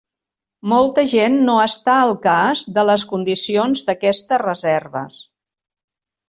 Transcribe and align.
Molta 0.71 1.01
gent 1.09 1.35
no 1.49 1.57
està 1.63 1.97
al 2.05 2.13
cas 2.23 2.63
de 2.79 2.85
les 2.91 3.05
condicions 3.13 3.85
d'aquestes 3.91 4.43
reserves. 4.45 5.21